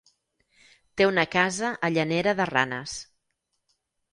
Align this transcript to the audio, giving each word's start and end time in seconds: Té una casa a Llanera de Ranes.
Té 1.01 1.07
una 1.09 1.25
casa 1.35 1.71
a 1.89 1.91
Llanera 1.99 2.33
de 2.41 2.49
Ranes. 2.53 2.97